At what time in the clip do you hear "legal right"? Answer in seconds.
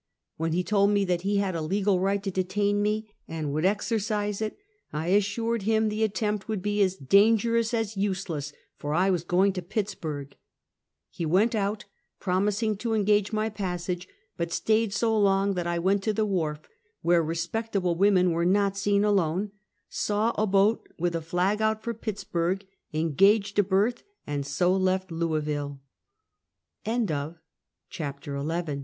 1.61-2.23